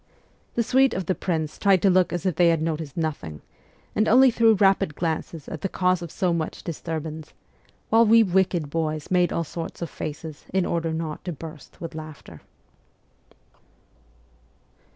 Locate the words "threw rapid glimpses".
4.31-5.47